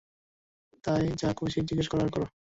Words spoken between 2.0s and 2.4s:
করো।